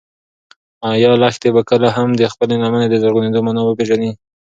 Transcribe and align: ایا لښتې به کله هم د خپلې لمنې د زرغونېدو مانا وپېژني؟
ایا 0.91 1.11
لښتې 1.21 1.49
به 1.55 1.61
کله 1.69 1.87
هم 1.97 2.09
د 2.19 2.21
خپلې 2.33 2.55
لمنې 2.63 2.87
د 2.89 2.95
زرغونېدو 3.01 3.39
مانا 3.45 3.61
وپېژني؟ 3.63 4.11